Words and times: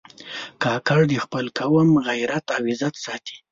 کاکړي 0.63 1.05
د 1.09 1.15
خپل 1.25 1.45
قوم 1.59 1.89
غیرت 2.07 2.45
او 2.55 2.61
عزت 2.71 2.95
ساتي. 3.05 3.35